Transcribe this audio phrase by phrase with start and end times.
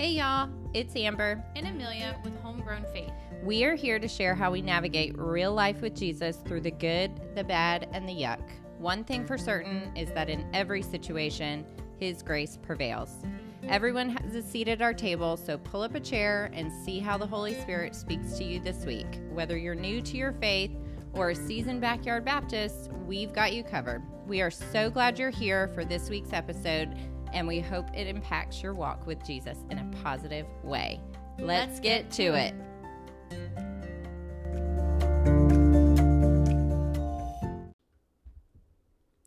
[0.00, 1.44] Hey y'all, it's Amber.
[1.56, 3.12] and Amelia with Homegrown Faith.
[3.42, 7.20] We are here to share how we navigate real life with Jesus through the good,
[7.34, 8.40] the bad, and the yuck.
[8.78, 11.66] One thing for certain is that in every situation,
[11.98, 13.10] His grace prevails.
[13.68, 17.18] Everyone has a seat at our table, so pull up a chair and see how
[17.18, 19.20] the Holy Spirit speaks to you this week.
[19.30, 20.70] Whether you're new to your faith
[21.12, 24.02] or a seasoned backyard Baptist, we've got you covered.
[24.26, 26.96] We are so glad you're here for this week's episode,
[27.32, 31.00] and we hope it impacts your walk with Jesus in a positive way.
[31.38, 32.54] Let's, get to it.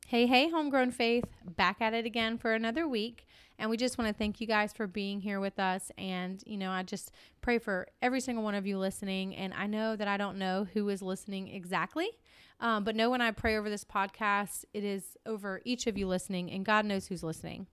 [0.08, 3.26] Hey, hey, Homegrown Faith, back at it again for another week.
[3.58, 5.92] And we just want to thank you guys for being here with us.
[5.98, 9.36] And, you know, I just pray for every single one of you listening.
[9.36, 12.10] And I know that I don't know who is listening exactly,
[12.60, 16.08] um, but know when I pray over this podcast, it is over each of you
[16.08, 17.68] listening, and God knows who's listening.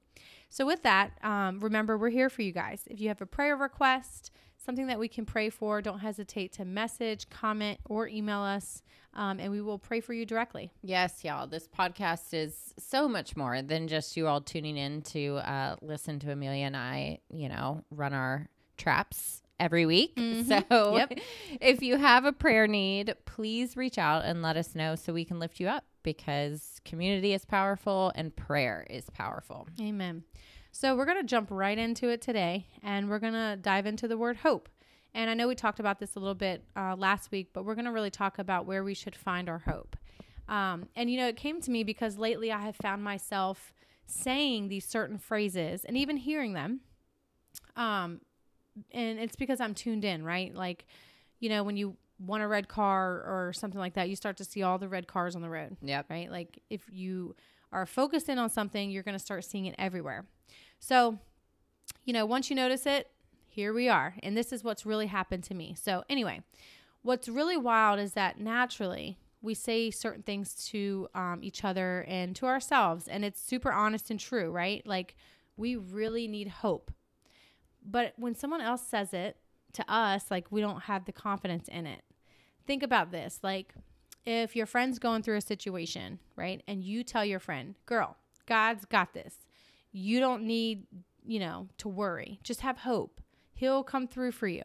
[0.51, 2.83] So, with that, um, remember, we're here for you guys.
[2.87, 6.65] If you have a prayer request, something that we can pray for, don't hesitate to
[6.65, 8.83] message, comment, or email us,
[9.15, 10.71] um, and we will pray for you directly.
[10.83, 11.47] Yes, y'all.
[11.47, 16.19] This podcast is so much more than just you all tuning in to uh, listen
[16.21, 20.19] to Amelia and I, you know, run our traps every week.
[20.49, 21.19] So Yep.
[21.61, 25.25] if you have a prayer need, please reach out and let us know so we
[25.25, 29.69] can lift you up because community is powerful and prayer is powerful.
[29.81, 30.25] Amen.
[30.73, 34.07] So we're going to jump right into it today, and we're going to dive into
[34.07, 34.69] the word hope.
[35.13, 37.75] And I know we talked about this a little bit uh, last week, but we're
[37.75, 39.97] going to really talk about where we should find our hope.
[40.49, 43.73] Um, and you know, it came to me because lately I have found myself
[44.07, 46.81] saying these certain phrases and even hearing them.
[47.77, 48.21] Um,
[48.93, 50.55] and it's because I'm tuned in, right?
[50.55, 50.87] Like,
[51.39, 54.45] you know, when you want a red car or something like that, you start to
[54.45, 56.07] see all the red cars on the road Yep.
[56.11, 56.31] right?
[56.31, 57.35] Like if you
[57.73, 60.27] are focused in on something, you're going to start seeing it everywhere.
[60.79, 61.19] So,
[62.05, 63.11] you know, once you notice it,
[63.49, 64.15] here we are.
[64.23, 65.75] And this is what's really happened to me.
[65.81, 66.43] So, anyway,
[67.03, 72.37] what's really wild is that naturally we say certain things to um, each other and
[72.37, 74.87] to ourselves, and it's super honest and true, right?
[74.87, 75.17] Like
[75.57, 76.91] we really need hope.
[77.85, 79.39] But when someone else says it
[79.75, 82.03] to us, like we don't have the confidence in it.
[82.71, 83.75] Think about this like,
[84.25, 86.63] if your friend's going through a situation, right?
[86.69, 88.17] And you tell your friend, girl,
[88.47, 89.35] God's got this.
[89.91, 90.87] You don't need,
[91.27, 92.39] you know, to worry.
[92.45, 93.21] Just have hope.
[93.55, 94.63] He'll come through for you.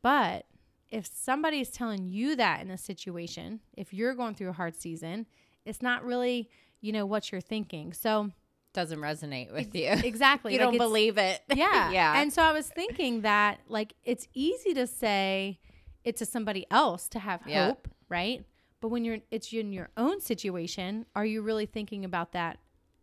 [0.00, 0.46] But
[0.88, 4.74] if somebody is telling you that in a situation, if you're going through a hard
[4.74, 5.26] season,
[5.66, 6.48] it's not really,
[6.80, 7.92] you know, what you're thinking.
[7.92, 8.30] So,
[8.72, 9.90] Doesn't resonate with you.
[9.90, 10.54] exactly.
[10.54, 11.42] you like don't believe it.
[11.54, 11.90] yeah.
[11.90, 12.18] yeah.
[12.18, 15.58] And so I was thinking that like it's easy to say
[16.08, 17.68] it to somebody else to have Yeah.
[17.68, 18.44] hope, right?
[18.80, 22.58] But when you're it's in your own situation, are you really thinking about that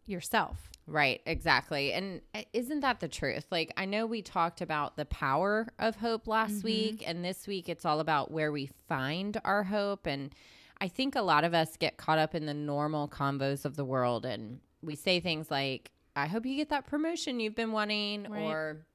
[0.06, 0.70] yourself?
[0.88, 1.92] Right, exactly.
[1.94, 3.48] And uh, isn't that the truth?
[3.52, 7.70] Like, I know we talked about the power of hope last week, and this week
[7.70, 10.06] it's all about where we find our hope.
[10.06, 10.34] And
[10.80, 13.86] I think a lot of us get caught up in the normal convos of the
[13.86, 18.28] world, and we say things like, I hope you get that promotion you've been wanting,
[18.30, 18.42] Right.
[18.44, 18.86] or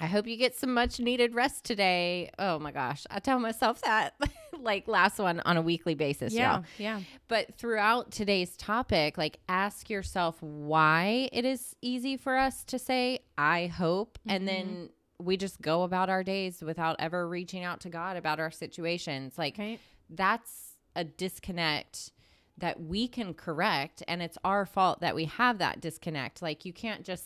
[0.00, 2.30] I hope you get some much needed rest today.
[2.38, 4.14] Oh my gosh, I tell myself that
[4.58, 6.32] like last one on a weekly basis.
[6.32, 6.64] y'all.
[6.78, 7.00] Yeah.
[7.28, 13.20] But throughout today's topic, like ask yourself why it is easy for us to say,
[13.36, 14.18] I hope.
[14.26, 15.24] And then mm-hmm.
[15.24, 19.36] we just go about our days without ever reaching out to God about our situations.
[19.36, 19.80] Like Right.
[20.08, 22.12] that's a disconnect
[22.58, 24.02] that we can correct.
[24.08, 26.42] And it's our fault that we have that disconnect.
[26.42, 27.24] Like you can't just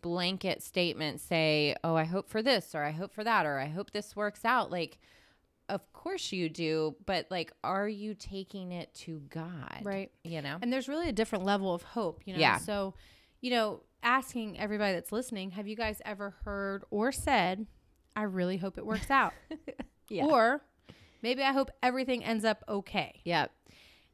[0.00, 3.66] blanket statement say, oh, I hope for this or I hope for that or I
[3.66, 4.70] hope this works out.
[4.70, 4.98] Like,
[5.68, 9.80] of course you do, but like, are you taking it to God?
[9.82, 10.10] Right.
[10.24, 10.58] You know?
[10.62, 12.40] And there's really a different level of hope, you know.
[12.40, 12.58] Yeah.
[12.58, 12.94] So,
[13.40, 17.66] you know, asking everybody that's listening, have you guys ever heard or said,
[18.16, 19.32] I really hope it works out?
[20.10, 20.24] Yeah.
[20.24, 20.62] Or
[21.22, 23.20] maybe I hope everything ends up okay.
[23.24, 23.52] Yep.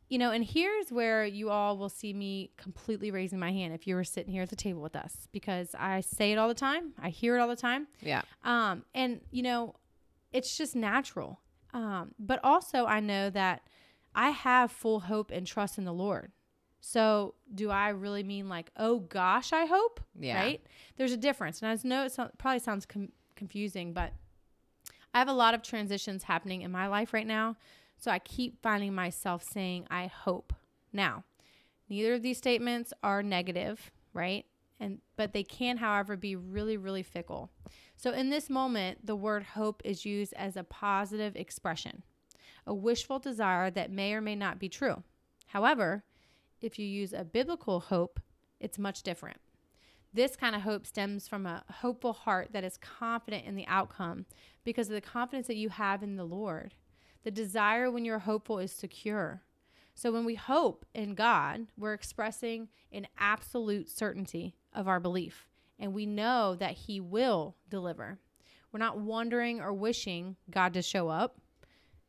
[0.09, 3.87] You know, and here's where you all will see me completely raising my hand if
[3.87, 6.55] you were sitting here at the table with us because I say it all the
[6.55, 6.93] time.
[7.03, 7.87] I hear it all the time.
[8.01, 8.23] Yeah.
[8.45, 9.75] Um, and you know,
[10.33, 11.41] it's just natural.
[11.73, 13.63] Um, but also I know that
[14.15, 16.33] I have full hope and trust in the Lord.
[16.81, 20.01] So do I really mean like, oh gosh, I hope?
[20.21, 20.39] Yeah.
[20.39, 20.63] Right?
[20.97, 21.63] There's a difference.
[21.63, 24.13] And I know it so- probably sounds com- confusing, but
[25.15, 27.57] I have a lot of transitions happening in my life right now.
[27.99, 30.53] So I keep finding myself saying, I hope.
[30.93, 31.25] Now,
[31.89, 34.45] neither of these statements are negative, right?
[34.81, 37.51] And but they can, however, be really, really fickle.
[37.97, 42.03] So in this moment, the word hope is used as a positive expression,
[42.67, 45.03] a wishful desire that may or may not be true.
[45.47, 46.05] However,
[46.61, 48.21] if you use a biblical hope,
[48.61, 49.39] it's much different.
[50.13, 54.27] This kind of hope stems from a hopeful heart that is confident in the outcome
[54.65, 56.75] because of the confidence that you have in the Lord.
[57.25, 59.43] The desire when you're hopeful is secure.
[59.95, 65.49] So when we hope in God, we're expressing an absolute certainty of our belief,
[65.79, 68.19] and we know that He will deliver.
[68.73, 71.39] We're not wondering or wishing God to show up,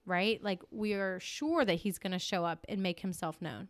[0.05, 0.43] right?
[0.43, 3.69] Like we are sure that He's going to show up and make Himself known.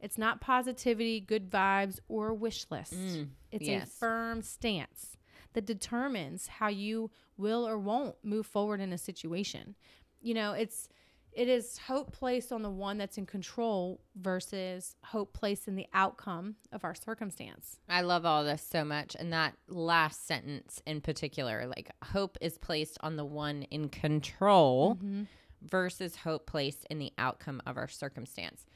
[0.00, 2.94] It's not positivity, good vibes, or wish list.
[2.94, 3.86] Mm, it's yes.
[3.86, 5.16] a firm stance
[5.52, 9.76] that determines how you will or won't move forward in a situation.
[10.22, 10.88] You know, it's
[11.32, 15.86] it is hope placed on the one that's in control versus hope placed in the
[15.94, 17.80] outcome of our circumstance.
[17.88, 19.16] I love all this so much.
[19.18, 24.96] And that last sentence in particular, like hope is placed on the one in control
[24.96, 25.22] mm-hmm.
[25.62, 28.66] versus hope placed in the outcome of our circumstance.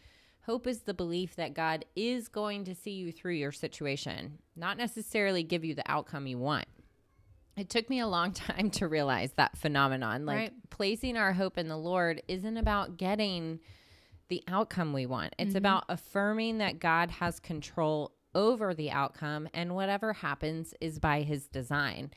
[0.46, 4.78] Hope is the belief that God is going to see you through your situation, not
[4.78, 6.66] necessarily give you the outcome you want.
[7.56, 10.26] It took me a long time to realize that phenomenon.
[10.26, 10.52] Like Right.
[10.70, 13.60] placing our hope in the Lord isn't about getting
[14.28, 15.34] the outcome we want.
[15.38, 15.56] It's Mm-hmm.
[15.58, 21.46] about affirming that God has control over the outcome and whatever happens is by his
[21.48, 22.10] design.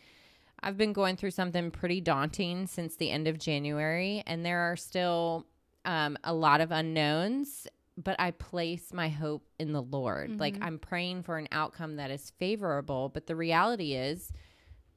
[0.62, 4.76] I've been going through something pretty daunting since the end of January, and there are
[4.76, 5.46] still
[5.86, 7.66] um, a lot of unknowns,
[7.96, 10.38] but I place my hope in the Lord.
[10.40, 10.64] Like Mm-hmm.
[10.64, 14.34] I'm praying for an outcome that is favorable, but the reality is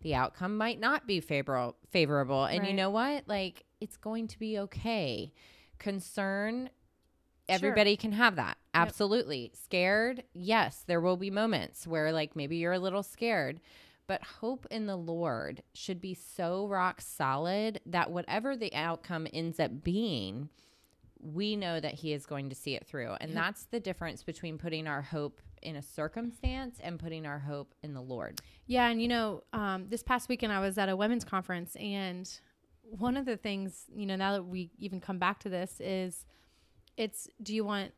[0.02, 2.44] the outcome might not be favorable favorable.
[2.44, 3.28] And you know what?
[3.28, 5.32] Like it's going to be okay.
[5.78, 6.70] Concern
[7.48, 7.56] Sure.
[7.56, 8.56] everybody can have that.
[8.72, 9.50] Absolutely.
[9.54, 10.22] Scared?
[10.32, 13.60] Yes, there will be moments where like maybe you're a little scared.
[14.06, 19.58] But hope in the Lord should be so rock solid that whatever the outcome ends
[19.60, 20.48] up being,
[21.22, 23.14] we know that He is going to see it through.
[23.20, 27.74] And that's the difference between putting our hope in a circumstance and putting our hope
[27.82, 28.40] in the Lord.
[28.66, 32.28] Yeah, and you know, um, this past weekend I was at a women's conference, and
[32.82, 36.26] one of the things, you know, now that we even come back to this, is
[36.96, 37.92] it's do you want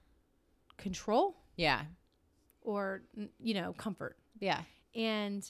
[0.76, 1.82] control Yeah.
[2.60, 3.02] or
[3.38, 4.18] you know comfort?
[4.40, 4.60] Yeah.
[4.94, 5.48] And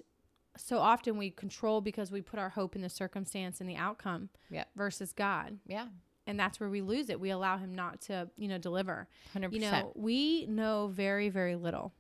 [0.57, 4.29] so often we control because we put our hope in the circumstance and the outcome
[4.51, 4.69] Yep.
[4.77, 5.89] versus God, Yeah.
[6.27, 7.21] And that's where we lose it.
[7.21, 9.09] We allow Him not to, you know, deliver.
[9.37, 9.53] 100%.
[9.53, 11.93] You know, we know very, very little,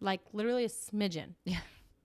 [0.00, 1.34] like literally a smidgen.
[1.44, 1.58] Yeah.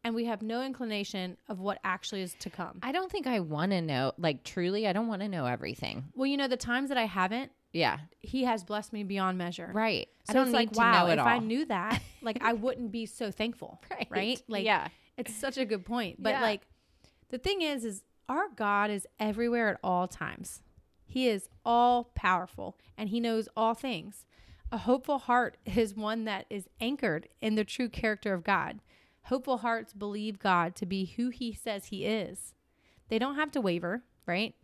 [0.03, 2.77] And we have no inclination of what actually is to come.
[2.83, 6.05] I don't think I want to know, like, truly, I don't want to know everything.
[6.13, 7.97] Well, you know, the times that I haven't, Yeah.
[8.21, 9.71] he has blessed me beyond measure.
[9.73, 10.07] Right.
[10.25, 11.27] So I don't it's like, to wow, know it if all.
[11.27, 13.81] I knew that, like I wouldn't be so thankful.
[14.11, 14.39] Right.
[14.47, 14.89] Like yeah.
[15.17, 16.21] it's such a good point.
[16.21, 16.41] But Yeah.
[16.41, 16.61] like
[17.29, 20.61] the thing is, is our God is everywhere at all times.
[21.15, 24.25] He is all powerful and he knows all things.
[24.69, 28.81] A hopeful heart is one that is anchored in the true character of God.
[29.27, 32.53] Hopeful hearts believe God to be who he says he is.
[33.07, 34.55] They don't have to waver, right?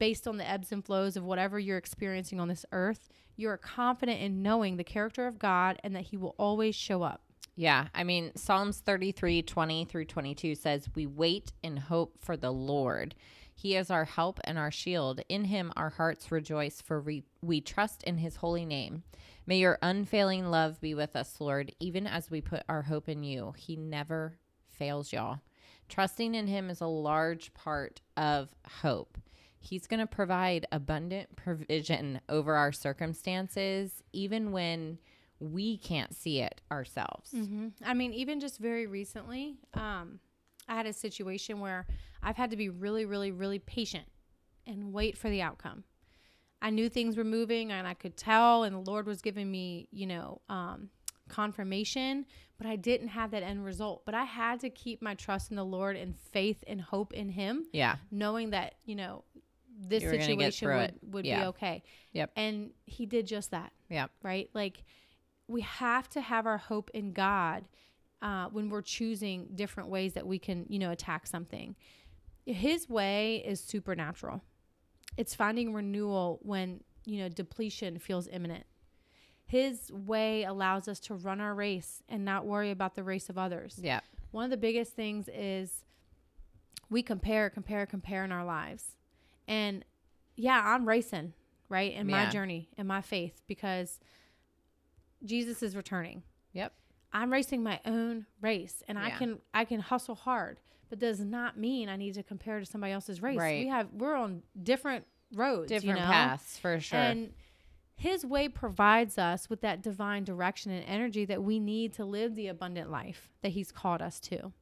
[0.00, 3.56] Based on the ebbs and flows of whatever you're experiencing on this earth, you are
[3.56, 7.22] confident in knowing the character of God and that he will always show up.
[7.54, 7.86] Yeah.
[7.94, 13.14] I mean, Psalms 33 20 through 22 says, We wait in hope for the Lord.
[13.60, 15.20] He is our help and our shield.
[15.28, 19.02] In him our hearts rejoice, for we, we trust in his holy name.
[19.44, 23.22] May your unfailing love be with us, Lord, even as we put our hope in
[23.22, 23.52] you.
[23.58, 25.40] He never fails, y'all.
[25.90, 28.48] Trusting in him is a large part of
[28.80, 29.18] hope.
[29.58, 34.96] He's going to provide abundant provision over our circumstances, even when
[35.38, 37.32] we can't see it ourselves.
[37.34, 37.68] Mm-hmm.
[37.84, 40.20] I mean, even just very recently, um,
[40.70, 41.86] I had a situation where
[42.22, 44.06] I've had to be really, really, really patient
[44.66, 45.82] and wait for the outcome.
[46.62, 49.88] I knew things were moving and I could tell, and the Lord was giving me,
[49.90, 50.90] you know, um,
[51.28, 52.24] confirmation,
[52.58, 54.04] but I didn't have that end result.
[54.04, 57.30] But I had to keep my trust in the Lord and faith and hope in
[57.30, 57.96] Him, Yeah.
[58.10, 59.24] knowing that, you know,
[59.76, 61.82] this You situation would, would be okay.
[62.12, 62.32] Yep.
[62.36, 64.10] And He did just that Yep.
[64.22, 64.50] right?
[64.54, 64.84] Like
[65.48, 67.64] we have to have our hope in God
[68.22, 71.74] uh, when we're choosing different ways that we can, you know, attack something.
[72.46, 74.42] His way is supernatural.
[75.16, 78.64] It's finding renewal when, you know, depletion feels imminent.
[79.46, 83.36] His way allows us to run our race and not worry about the race of
[83.36, 83.80] others.
[83.82, 84.04] Yep.
[84.30, 85.84] One of the biggest things is
[86.88, 88.96] we compare, compare, compare in our lives.
[89.48, 89.84] And
[90.36, 91.32] yeah, I'm racing,
[91.68, 91.92] right?
[91.92, 93.98] In my journey, in my faith, because
[95.24, 96.22] Jesus is returning.
[96.52, 96.72] Yep.
[97.12, 101.58] I'm racing my own race and I can I can hustle hard, but does not
[101.58, 103.38] mean I need to compare to somebody else's race.
[103.38, 103.64] Right.
[103.64, 106.10] We have we're on different roads, Different you know?
[106.10, 106.98] paths for sure.
[106.98, 107.32] And
[107.96, 112.34] His way provides us with that divine direction and energy that we need to live
[112.34, 114.52] the abundant life that He's called us to.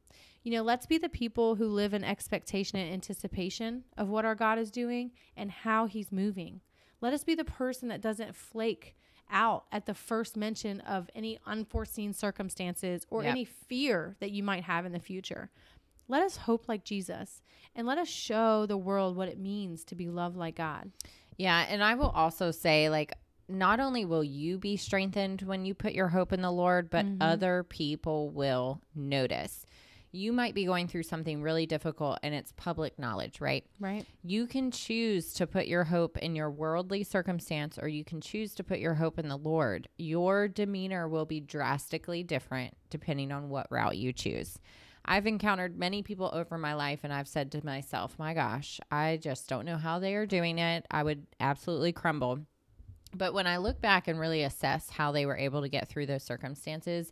[0.42, 4.34] You know, let's be the people who live in expectation and anticipation of what our
[4.34, 6.60] God is doing and how He's moving.
[7.00, 8.96] Let us be the person that doesn't flake
[9.30, 13.30] out at the first mention of any unforeseen circumstances or Yep.
[13.30, 15.50] any fear that you might have in the future.
[16.08, 17.42] Let us hope like Jesus
[17.74, 20.90] and let us show the world what it means to be loved like God.
[21.36, 23.14] Yeah, and I will also say like
[23.48, 27.06] not only will you be strengthened when you put your hope in the Lord, but
[27.06, 27.22] mm-hmm.
[27.22, 29.64] other people will notice.
[30.10, 33.64] You might be going through something really difficult and it's public knowledge, right?
[33.78, 34.06] Right?
[34.24, 38.54] You can choose to put your hope in your worldly circumstance or you can choose
[38.54, 39.88] to put your hope in the Lord.
[39.98, 44.58] Your demeanor will be drastically different depending on what route you choose.
[45.04, 49.18] I've encountered many people over my life and I've said to myself, my gosh, I
[49.20, 50.86] just don't know how they are doing it.
[50.90, 52.40] I would absolutely crumble.
[53.14, 56.06] But when I look back and really assess how they were able to get through
[56.06, 57.10] those circumstances,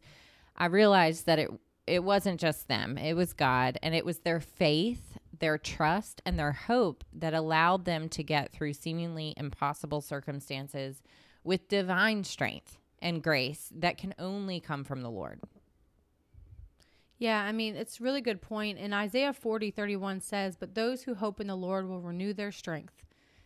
[0.55, 1.50] I realized that it
[1.87, 2.99] it wasn't just them.
[2.99, 7.85] It was God and it was their faith, their trust and their hope that allowed
[7.85, 11.02] them to get through seemingly impossible circumstances
[11.45, 15.40] with divine strength and grace that can only come from the Lord.
[17.19, 18.78] Yeah, I mean, it's really good point.
[18.78, 22.52] And Isaiah 40, 31 says, But those who hope in the Lord will renew their
[22.52, 23.05] strength.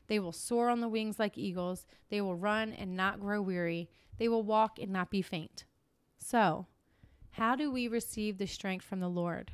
[0.08, 1.86] They will soar on the wings like eagles.
[2.08, 3.88] They will run and not grow weary.
[4.18, 5.66] They will walk and not be faint.
[6.18, 6.66] So,
[7.32, 9.52] how do we receive the strength from the Lord?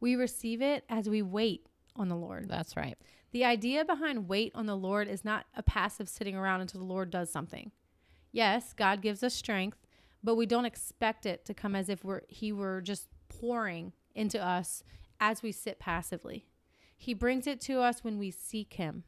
[0.00, 2.48] We receive it as we wait on the Lord.
[2.48, 2.96] That's right.
[3.32, 6.86] The idea behind wait on the Lord is not a passive sitting around until the
[6.86, 7.72] Lord does something.
[8.32, 9.78] Yes, God gives us strength,
[10.22, 14.42] but we don't expect it to come as if we're he were just pouring into
[14.42, 14.82] us
[15.20, 16.46] as we sit passively.
[16.96, 19.04] He brings it to us when we seek him,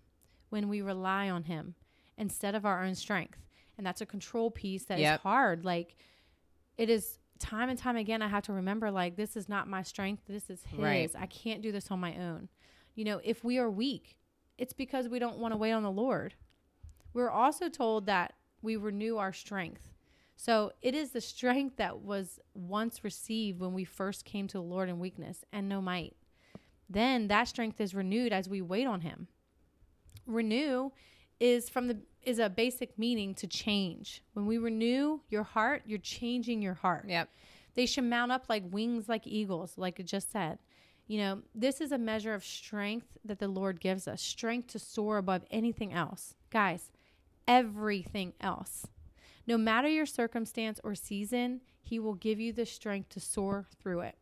[0.50, 1.74] when we rely on him
[2.16, 3.38] instead of our own strength.
[3.76, 5.20] And that's a control piece that is Yep.
[5.22, 5.64] hard.
[5.64, 5.96] Like
[6.76, 9.82] it is time and time again I have to remember like this is not my
[9.82, 10.78] strength, this is his.
[10.78, 11.10] Right.
[11.18, 12.48] I can't do this on my own.
[12.94, 14.16] You know, if we are weak,
[14.58, 16.34] it's because we don't want to wait on the Lord.
[17.14, 19.92] We're also told that we renew our strength.
[20.36, 24.62] So it is the strength that was once received when we first came to the
[24.62, 26.16] Lord in weakness and no might.
[26.88, 29.28] Then that strength is renewed as we wait on him.
[30.26, 30.90] Renew
[31.40, 34.22] is from the is a basic meaning to change.
[34.32, 37.06] When we renew your heart, you're changing your heart.
[37.08, 37.28] Yep.
[37.74, 40.58] They should mount up like wings like eagles, like it just said.
[41.06, 44.78] You know, this is a measure of strength that the Lord gives us strength to
[44.78, 46.34] soar above anything else.
[46.50, 46.90] Guys,
[47.46, 48.86] everything else.
[49.46, 54.00] No matter your circumstance or season, He will give you the strength to soar through
[54.00, 54.16] it.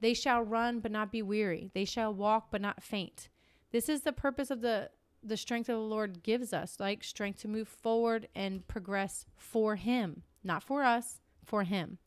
[0.00, 1.70] They shall run but not be weary.
[1.74, 3.28] They shall walk but not faint.
[3.72, 4.90] This is the purpose of the
[5.22, 9.76] the strength of the Lord gives us, like strength to move forward and progress for
[9.76, 11.98] Him, not for us, for Him.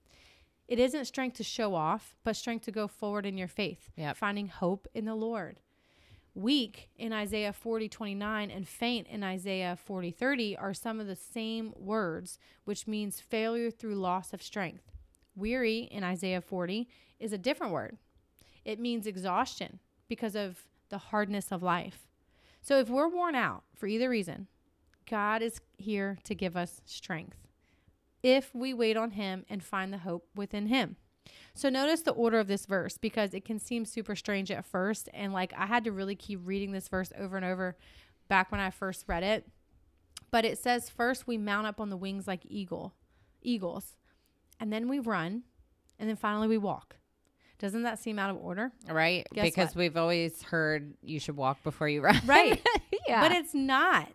[0.68, 4.18] It isn't strength to show off, but strength to go forward in your faith, Yep.
[4.18, 5.60] finding hope in the Lord.
[6.36, 11.16] Weak in Isaiah 40, 29 and faint in Isaiah 40, 30 are some of the
[11.16, 14.92] same words, which means failure through loss of strength.
[15.36, 16.88] Weary in Isaiah 40
[17.20, 17.98] is a different word.
[18.66, 22.08] It means exhaustion because of the hardness of life.
[22.64, 24.48] So if we're worn out for either reason,
[25.10, 27.38] God is here to give us strength
[28.24, 30.96] if we wait on Him and find the hope within Him.
[31.54, 35.10] So notice the order of this verse because it can seem super strange at first.
[35.14, 37.76] And like I had to really keep reading this verse over and over
[38.30, 39.46] back when I first read it.
[40.32, 42.94] But it says first we mount up on the wings like eagle,
[43.42, 43.98] eagles,
[44.58, 45.44] and then we run,
[46.00, 46.96] and then finally we walk.
[47.64, 48.74] Doesn't that seem out of order?
[48.90, 49.26] Right?
[49.34, 49.78] Guess because what?
[49.78, 52.20] we've always heard you should walk before you run.
[52.26, 52.62] Right.
[53.08, 53.22] yeah.
[53.22, 54.10] But it's not.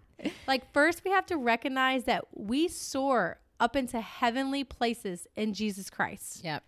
[0.47, 5.89] Like, first, we have to recognize that we soar up into heavenly places in Jesus
[5.89, 6.45] Christ.
[6.45, 6.63] yep.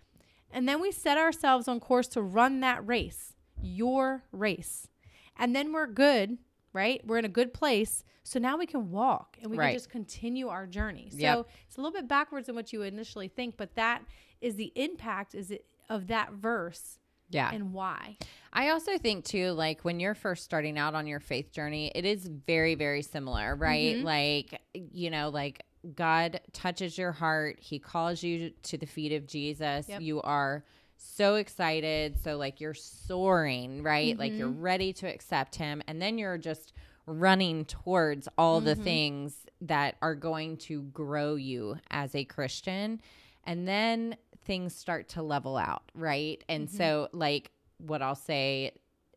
[0.51, 4.89] And then we set ourselves on course to run that race, your race.
[5.37, 6.39] And then we're good,
[6.73, 7.03] right?
[7.07, 8.05] We're in a good place.
[8.23, 9.67] So now we can walk and we Right.
[9.69, 11.11] can just continue our journey.
[11.11, 11.49] So Yep.
[11.69, 14.03] it's a little bit backwards than what you would initially think, but that
[14.41, 17.51] is the impact is it of that verse Yeah.
[17.53, 18.17] and why.
[18.53, 22.05] I also think too, like when you're first starting out on your faith journey, it
[22.07, 23.97] is very, very similar, right?
[23.99, 24.03] Mhm.
[24.05, 25.63] Like, you know, like
[25.95, 29.89] God touches your heart, He calls you to the feet of Jesus.
[29.89, 30.01] Yep.
[30.01, 30.65] You are
[30.97, 32.19] so excited.
[32.23, 34.19] So, like, you're soaring, right?
[34.19, 34.61] Like, you're Mm-hmm.
[34.61, 35.83] ready to accept Him.
[35.87, 36.73] And then you're just
[37.07, 38.85] running towards all the Mhm.
[38.85, 43.01] things that are going to grow you as a Christian.
[43.45, 46.43] And then things start to level out, right?
[46.49, 46.71] And Mhm.
[46.71, 48.73] so, like, what I'll say,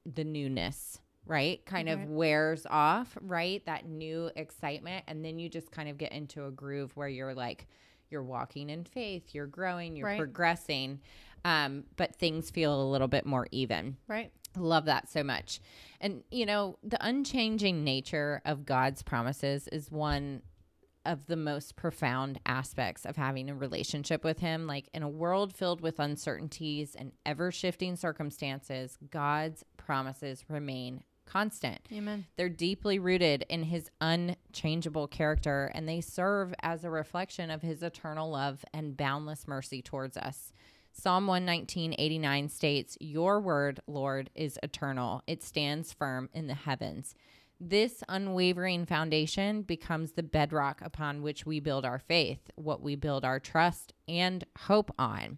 [0.05, 1.65] the newness right?
[1.65, 3.65] Kind of wears off, right?
[3.65, 5.05] That new excitement.
[5.07, 7.67] And then you just kind of get into a groove where you're like,
[8.09, 10.17] you're walking in faith, you're growing, you're Right.
[10.17, 10.99] progressing,
[11.45, 13.97] um, but things feel a little bit more even.
[14.07, 14.31] Right.
[14.57, 15.61] Love that so much.
[15.99, 20.41] And, you know, the unchanging nature of God's promises is one
[21.05, 24.67] of the most profound aspects of having a relationship with Him.
[24.67, 31.79] Like in a world filled with uncertainties and ever shifting circumstances, God's promises remain constant.
[31.91, 32.25] Amen.
[32.35, 37.81] They're deeply rooted in his unchangeable character and they serve as a reflection of his
[37.81, 40.51] eternal love and boundless mercy towards us.
[40.91, 45.23] Psalm 119:89 states, "Your word, Lord, is eternal.
[45.25, 47.15] It stands firm in the heavens."
[47.65, 53.23] This unwavering foundation becomes the bedrock upon which we build our faith, what we build
[53.23, 55.37] our trust and hope on.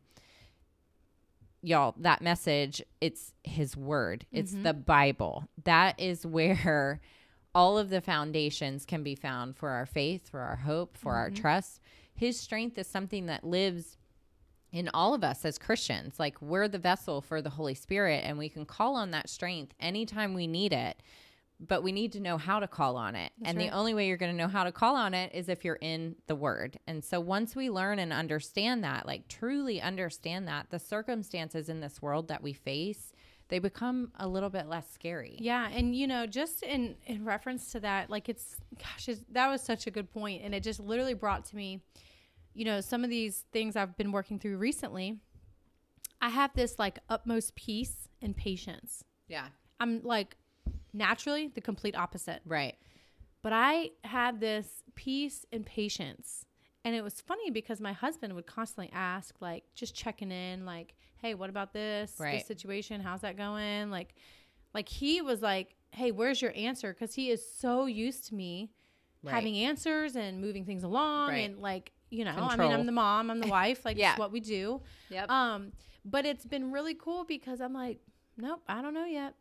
[1.61, 4.25] Y'all that message it's his word.
[4.31, 4.63] It's mm-hmm.
[4.63, 5.47] the bible.
[5.65, 6.99] That is where
[7.55, 11.29] all of the foundations can be found for our faith for our hope for our
[11.29, 11.41] mm-hmm.
[11.41, 11.79] trust.
[12.15, 13.97] His strength is something that lives
[14.71, 16.19] in all of us as christians.
[16.19, 19.75] Like we're the vessel for the holy spirit and we can call on that strength
[19.79, 20.97] anytime we need it
[21.59, 23.31] but we need to know how to call on it.
[23.43, 23.69] and right.
[23.69, 25.79] the only way you're going to know how to call on it is if you're
[25.81, 26.77] in the word.
[26.87, 31.79] And so once we learn and understand that, like truly understand that, the circumstances in
[31.79, 33.13] this world that we face,
[33.47, 35.37] they become a little bit less scary.
[35.39, 39.47] Yeah, and you know, just in in reference to that, like it's gosh, it's, that
[39.47, 41.81] was such a good point, and it just literally brought to me,
[42.53, 45.19] you know, some of these things I've been working through recently.
[46.21, 49.03] I have this like utmost peace and patience.
[49.27, 49.47] Yeah.
[49.79, 50.37] I'm like
[50.95, 52.75] naturally the complete opposite, Right.
[53.41, 56.45] but I had this peace and patience.
[56.83, 60.95] And it was funny because my husband would constantly ask, like, just checking in, like,
[61.17, 62.33] hey, what about this, Right.
[62.37, 63.01] this situation?
[63.01, 63.89] How's that going?
[63.89, 64.13] Like,
[64.73, 66.93] like he was like, hey, where's your answer?
[66.93, 68.69] Because he is so used to me
[69.23, 69.33] Right.
[69.33, 71.49] having answers and moving things along, Right.
[71.49, 74.11] and like, you know, I mean, I'm the mom, I'm the wife, like, Yeah.
[74.11, 74.81] it's what we do.
[75.09, 75.29] Yep.
[75.31, 75.71] Um,
[76.03, 77.99] but it's been really cool because I'm like,
[78.37, 79.33] nope, I don't know yet.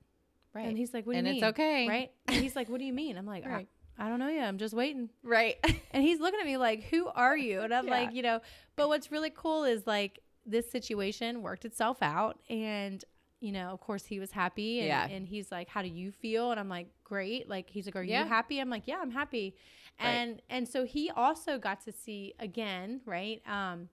[0.54, 0.66] Right.
[0.66, 1.50] And he's like, what do and you it's mean?
[1.50, 1.88] okay.
[1.88, 2.10] Right?
[2.28, 3.16] And he's like, what do you mean?
[3.18, 3.68] I'm like, Right.
[3.98, 4.48] I, I don't know yet.
[4.48, 5.10] I'm just waiting.
[5.22, 5.56] Right.
[5.92, 7.60] And he's looking at me like, who are you?
[7.60, 7.90] And I'm Yeah.
[7.92, 8.40] like, you know,
[8.74, 12.40] but what's really cool is like this situation worked itself out.
[12.50, 13.04] And,
[13.40, 14.80] you know, of course he was happy.
[14.80, 15.06] And, Yeah.
[15.08, 16.50] and he's like, how do you feel?
[16.50, 17.48] And I'm like, great.
[17.48, 18.22] Like, he's like, are Yeah.
[18.24, 18.58] you happy?
[18.58, 19.54] I'm like, yeah, I'm happy.
[20.00, 20.08] Right.
[20.10, 23.40] And, and so he also got to see again, right?
[23.46, 23.88] Um,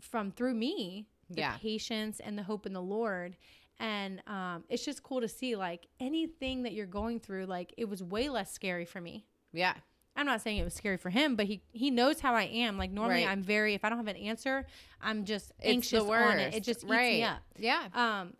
[0.00, 1.56] from through me, the Yeah.
[1.56, 3.36] patience and the hope in the Lord.
[3.78, 7.88] And um, it's just cool to see like anything that you're going through, like it
[7.88, 9.26] was way less scary for me.
[9.52, 9.74] yeah.
[10.18, 12.78] I'm not saying it was scary for him, but he he knows how I am.
[12.78, 13.30] Like normally, Right.
[13.30, 14.66] I'm very if I don't have an answer,
[15.02, 16.54] I'm just anxious on it.
[16.54, 17.12] It just eats right.
[17.16, 17.42] me up.
[17.58, 17.88] Yeah.
[17.92, 18.32] Um,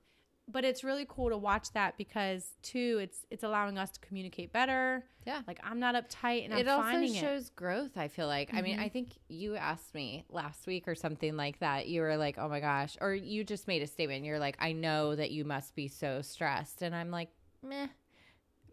[0.48, 4.52] but it's really cool to watch that because too, it's it's allowing us to communicate
[4.52, 5.04] better.
[5.26, 5.42] Yeah.
[5.46, 7.16] Like I'm not uptight and it I'm also finding it.
[7.16, 8.92] Also shows growth i feel like i mean i mm-hmm.
[8.92, 12.60] think you asked me last week or something like that you were like oh my
[12.60, 15.88] gosh or you just made a statement you're like i know that you must be
[15.88, 17.28] so stressed and i'm like
[17.62, 17.88] meh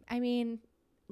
[0.10, 0.60] i mean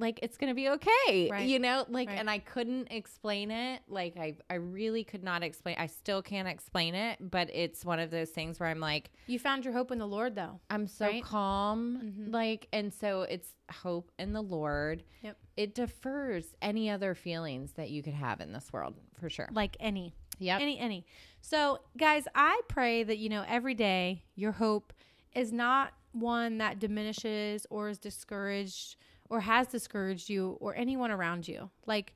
[0.02, 1.48] like it's gonna be okay Right.
[1.48, 2.20] you know like Right.
[2.20, 6.48] and i couldn't explain it like i i really could not explain i still can't
[6.48, 9.92] explain it but it's one of those things where i'm like You found your hope
[9.92, 10.60] in the Lord, though.
[10.70, 11.24] I'm so Right?
[11.24, 12.02] calm.
[12.28, 12.34] Mhm.
[12.34, 15.04] Like, and so it's hope in the Lord.
[15.22, 15.38] Yep.
[15.56, 19.48] It defers any other feelings that you could have in this world for sure.
[19.54, 20.60] Like any, Yep.
[20.62, 21.06] any, any.
[21.40, 24.92] So, guys, I pray that you know every day your hope
[25.34, 28.98] is not one that diminishes or is discouraged
[29.32, 31.70] or has discouraged you or anyone around you.
[31.86, 32.13] Like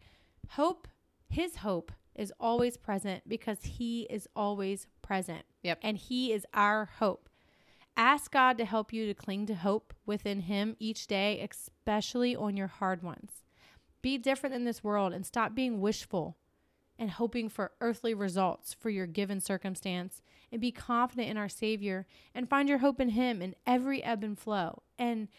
[0.50, 0.86] hope,
[1.30, 5.44] his hope is always present because he is always present.
[5.64, 5.80] Yep.
[5.82, 7.30] And he is our hope.
[7.96, 12.58] Ask God to help you to cling to hope within him each day, especially on
[12.58, 13.32] your hard ones.
[14.02, 16.36] Be different in this world and stop being wishful
[17.00, 22.06] and hoping for earthly results for your given circumstance and be confident in our Savior
[22.34, 24.84] and find your hope in Him in every ebb and flow.
[25.00, 25.30] And,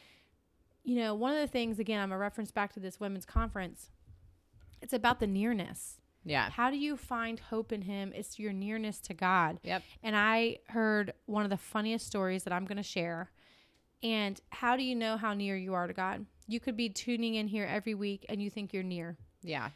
[0.86, 3.90] you know, one of the things, again, I'm a reference back to this women's conference,
[4.80, 5.98] it's about the nearness.
[6.24, 6.48] Yeah.
[6.50, 8.12] How do you find hope in Him?
[8.14, 9.58] It's your nearness to God.
[9.64, 9.82] Yep.
[10.02, 13.30] And I heard one of the funniest stories that I'm going to share.
[14.02, 16.24] And how do you know how near you are to God?
[16.46, 19.16] You could be tuning in here every week and you think you're near.
[19.42, 19.70] Yeah.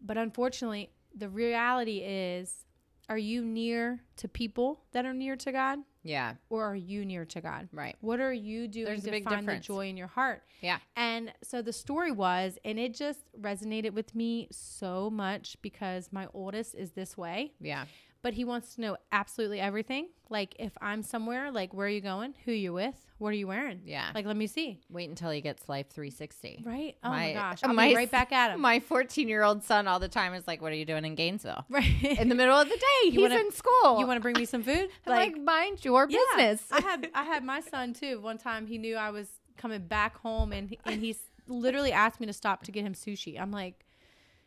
[0.00, 2.64] But unfortunately, the reality is
[3.08, 6.34] are you near to people that are near to God Yeah.
[6.50, 7.68] or are you near to God?
[7.72, 7.96] Right.
[8.00, 9.66] What are you doing There's a to find difference.
[9.66, 10.42] the joy in your heart?
[10.60, 10.78] Yeah.
[10.96, 16.26] And so the story was, and it just resonated with me so much because my
[16.34, 17.52] oldest is this way.
[17.60, 17.86] Yeah.
[18.22, 20.08] But he wants to know absolutely everything.
[20.30, 22.34] Like if I'm somewhere, like where are you going?
[22.44, 22.94] Who you with?
[23.18, 23.80] What are you wearing?
[23.84, 24.10] Yeah.
[24.14, 24.80] Like let me see.
[24.90, 26.62] Wait until he gets Life 360.
[26.66, 26.96] Right?
[27.02, 27.60] Oh my, My- gosh.
[27.64, 28.60] I'll my be right back at him.
[28.60, 31.14] My 14 year old son all the time is like, What are you doing in
[31.14, 31.64] Gainesville?
[31.70, 32.02] right.
[32.18, 33.98] In the middle of the day, he's wanna- in school.
[34.00, 34.88] you want to bring me some food?
[35.06, 36.18] I'm like, mind your Yeah.
[36.36, 36.64] business.
[36.70, 38.20] I had I had my son too.
[38.20, 42.20] One time he knew I was coming back home and he- and he literally asked
[42.20, 43.40] me to stop to get him sushi.
[43.40, 43.86] I'm like,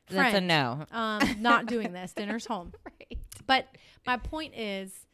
[0.10, 0.86] That's a no.
[0.92, 2.14] Um, not doing this.
[2.14, 2.74] Dinner's home.
[2.86, 3.18] Right.
[3.52, 3.68] But
[4.08, 5.06] my point is,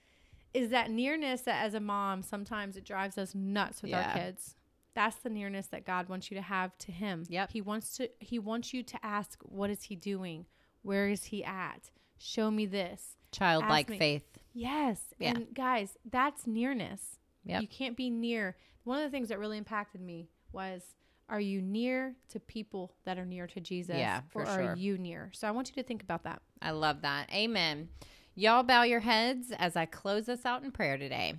[0.53, 4.07] is that nearness that as a mom sometimes it drives us nuts with Yeah.
[4.07, 4.55] our kids.
[4.93, 7.23] That's the nearness that God wants you to have to Him.
[7.29, 7.51] Yep.
[7.51, 8.09] He wants to.
[8.19, 10.45] He wants you to ask, "What is He doing?
[10.83, 11.91] Where is He at?
[12.17, 14.37] Show me this." Childlike me- faith.
[14.53, 15.13] Yes.
[15.19, 15.29] Yeah.
[15.31, 17.19] And guys, that's nearness.
[17.43, 17.61] Yep.
[17.61, 18.55] You can't be near.
[18.83, 20.95] One of the things that really impacted me was
[21.29, 23.97] are you near to people that are near to Jesus?
[23.97, 24.71] Yeah, for or sure.
[24.71, 25.29] are you near?
[25.33, 26.41] So I want you to think about that.
[26.61, 27.29] I love that.
[27.33, 27.89] Amen.
[28.39, 31.33] Y'all bow your heads as I close us out in prayer today.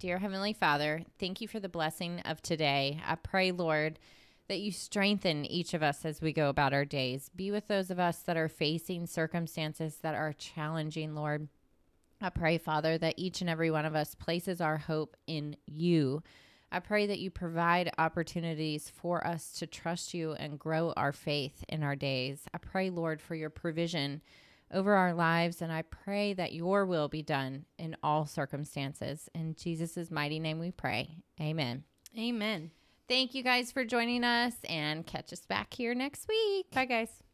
[0.00, 3.00] Dear Heavenly Father, thank you for the blessing of today.
[3.06, 4.00] I pray, Lord,
[4.48, 7.30] that you strengthen each of us as we go about our days.
[7.36, 11.46] Be with those of us that are facing circumstances that are challenging, Lord.
[12.20, 16.24] I pray, Father, that each and every one of us places our hope in you.
[16.72, 21.64] I pray that you provide opportunities for us to trust you and grow our faith
[21.68, 22.40] in our days.
[22.52, 24.20] I pray, Lord, for your provision
[24.72, 29.28] over our lives, and I pray that your will be done in all circumstances.
[29.34, 31.16] In Jesus' mighty name we pray.
[31.40, 31.84] Amen.
[32.18, 32.70] Amen.
[33.08, 36.70] Thank you guys for joining us, and catch us back here next week.
[36.72, 37.27] Bye, guys.